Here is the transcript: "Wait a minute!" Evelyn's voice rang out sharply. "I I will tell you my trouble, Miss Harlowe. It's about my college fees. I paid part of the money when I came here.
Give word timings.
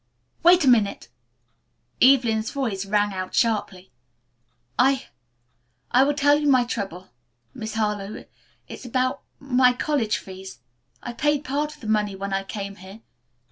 "Wait 0.41 0.65
a 0.65 0.67
minute!" 0.67 1.09
Evelyn's 2.01 2.49
voice 2.49 2.87
rang 2.87 3.13
out 3.13 3.35
sharply. 3.35 3.91
"I 4.79 5.05
I 5.91 6.01
will 6.03 6.15
tell 6.15 6.39
you 6.39 6.47
my 6.49 6.65
trouble, 6.65 7.09
Miss 7.53 7.75
Harlowe. 7.75 8.25
It's 8.67 8.83
about 8.83 9.21
my 9.37 9.73
college 9.73 10.17
fees. 10.17 10.57
I 11.03 11.13
paid 11.13 11.43
part 11.43 11.75
of 11.75 11.81
the 11.81 11.87
money 11.87 12.15
when 12.15 12.33
I 12.33 12.43
came 12.43 12.77
here. 12.77 13.01